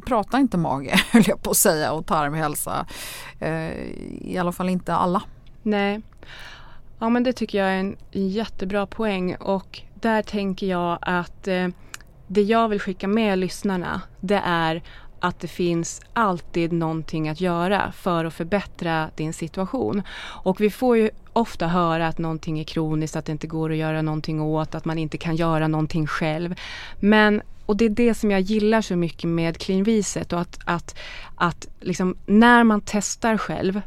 [0.06, 2.86] pratar inte mage höll jag på att säga och tarmhälsa.
[3.38, 3.70] Eh,
[4.20, 5.22] I alla fall inte alla.
[5.62, 6.00] Nej.
[7.02, 11.68] Ja men det tycker jag är en jättebra poäng och där tänker jag att eh,
[12.26, 14.82] det jag vill skicka med lyssnarna det är
[15.20, 20.02] att det finns alltid någonting att göra för att förbättra din situation.
[20.20, 23.76] Och vi får ju ofta höra att någonting är kroniskt, att det inte går att
[23.76, 26.54] göra någonting åt, att man inte kan göra någonting själv.
[27.00, 30.98] Men och det är det som jag gillar så mycket med cleanviset och att, att,
[31.34, 33.80] att liksom, när man testar själv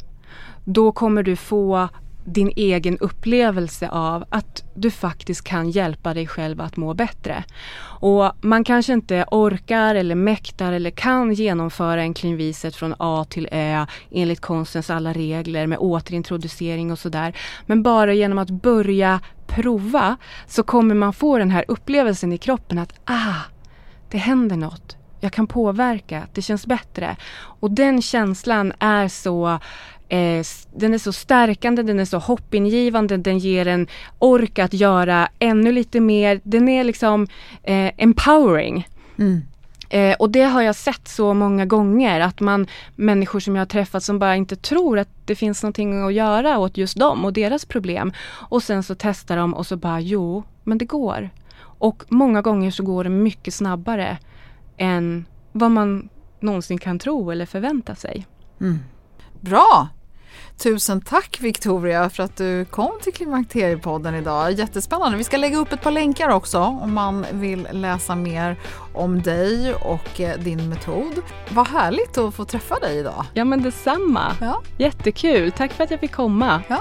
[0.65, 1.89] då kommer du få
[2.25, 7.43] din egen upplevelse av att du faktiskt kan hjälpa dig själv att må bättre.
[7.83, 13.49] Och man kanske inte orkar eller mäktar eller kan genomföra en klinviset från A till
[13.51, 17.37] Ö enligt konstens alla regler med återintroducering och sådär.
[17.65, 20.17] Men bara genom att börja prova
[20.47, 23.41] så kommer man få den här upplevelsen i kroppen att ah,
[24.09, 24.97] det händer något.
[25.19, 27.15] Jag kan påverka, det känns bättre.
[27.35, 29.59] Och den känslan är så
[30.13, 30.43] Eh,
[30.75, 33.87] den är så stärkande, den är så hoppingivande, den ger en
[34.19, 36.41] ork att göra ännu lite mer.
[36.43, 37.27] Den är liksom
[37.63, 38.87] eh, empowering.
[39.19, 39.41] Mm.
[39.89, 43.65] Eh, och det har jag sett så många gånger att man, människor som jag har
[43.65, 47.33] träffat som bara inte tror att det finns någonting att göra åt just dem och
[47.33, 48.13] deras problem.
[48.49, 51.29] Och sen så testar de och så bara jo, men det går.
[51.59, 54.17] Och många gånger så går det mycket snabbare
[54.77, 56.09] än vad man
[56.39, 58.27] någonsin kan tro eller förvänta sig.
[58.61, 58.79] Mm.
[59.41, 59.89] Bra!
[60.63, 64.51] Tusen tack Victoria för att du kom till Klimakteriepodden idag.
[64.51, 65.17] Jättespännande.
[65.17, 68.59] Vi ska lägga upp ett par länkar också om man vill läsa mer
[68.93, 71.13] om dig och eh, din metod.
[71.49, 73.25] Vad härligt att få träffa dig idag.
[73.33, 74.35] Ja men detsamma.
[74.41, 74.61] Ja.
[74.77, 75.51] Jättekul.
[75.51, 76.61] Tack för att jag fick komma.
[76.67, 76.79] Ja.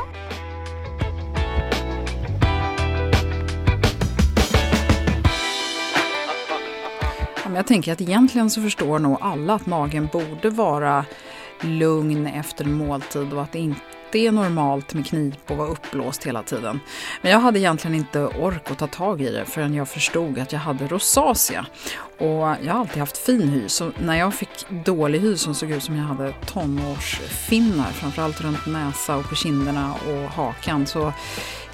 [7.55, 11.05] Jag tänker att egentligen så förstår nog alla att magen borde vara
[11.65, 13.79] lugn efter måltid och att det inte
[14.19, 16.81] är normalt med knip och vara uppblåst hela tiden.
[17.23, 20.53] Men jag hade egentligen inte ork att ta tag i det förrän jag förstod att
[20.53, 21.67] jag hade rosacea.
[22.23, 25.71] Och jag har alltid haft fin hy, så när jag fick dålig hy som såg
[25.71, 31.13] ut som jag hade tonårsfinnar, framförallt runt näsa och på kinderna och hakan, så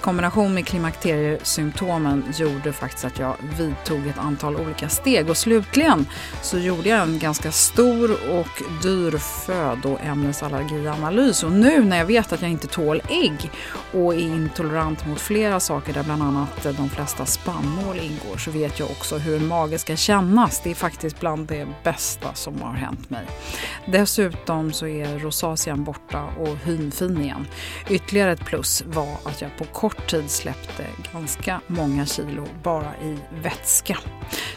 [0.00, 5.30] kombination med klimakteriesymptomen gjorde faktiskt att jag vidtog ett antal olika steg.
[5.30, 6.06] Och slutligen
[6.42, 12.42] så gjorde jag en ganska stor och dyr födoämnesallergianalys och nu när jag vet att
[12.42, 13.50] jag inte tål ägg
[13.92, 18.78] och är intolerant mot flera saker där bland annat de flesta spannmål ingår så vet
[18.78, 20.60] jag också hur en mage ska känna kännas.
[20.60, 23.26] Det är faktiskt bland det bästa som har hänt mig.
[23.86, 27.46] Dessutom så är rosacean borta och hyn fin igen.
[27.90, 32.96] Ytterligare ett plus var att jag på kort kort tid släppte ganska många kilo bara
[33.02, 33.98] i vätska.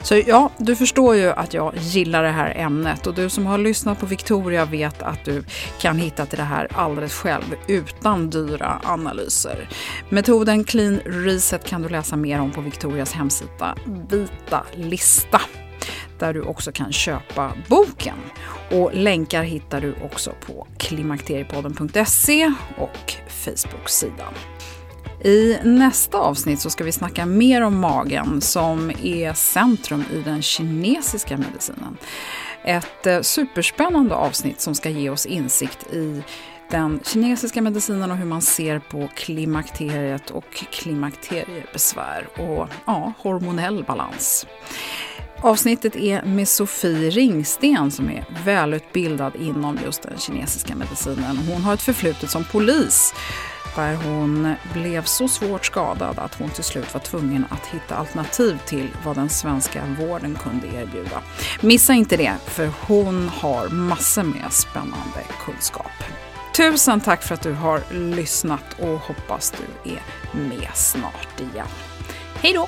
[0.02, 3.58] Så ja, du förstår ju att jag gillar det här ämnet och du som har
[3.58, 5.44] lyssnat på Victoria vet att du
[5.82, 9.70] kan hitta till det här alldeles själv utan dyra analyser.
[10.10, 13.76] Metoden Clean Reset kan du läsa mer om på Victorias hemsida
[14.10, 15.42] Vita lista
[16.22, 18.18] där du också kan köpa boken.
[18.72, 24.34] Och länkar hittar du också på klimakteriepodden.se och Facebook-sidan.
[25.24, 30.42] I nästa avsnitt så ska vi snacka mer om magen som är centrum i den
[30.42, 31.98] kinesiska medicinen.
[32.64, 36.24] Ett eh, superspännande avsnitt som ska ge oss insikt i
[36.72, 44.48] den kinesiska medicinen och hur man ser på klimakteriet och klimakteriebesvär och ja, hormonell balans.
[45.44, 51.38] Avsnittet är med Sofie Ringsten som är välutbildad inom just den kinesiska medicinen.
[51.38, 53.14] Hon har ett förflutet som polis
[53.76, 58.58] där hon blev så svårt skadad att hon till slut var tvungen att hitta alternativ
[58.66, 61.22] till vad den svenska vården kunde erbjuda.
[61.62, 65.92] Missa inte det, för hon har massor med spännande kunskap.
[66.58, 70.02] Tusen tack för att du har lyssnat och hoppas du är
[70.50, 71.68] med snart igen.
[72.42, 72.68] Hej då!